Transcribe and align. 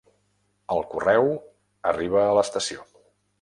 El 0.75 0.81
correu 0.93 1.29
arriba 1.91 2.21
a 2.23 2.33
l'estació. 2.39 2.89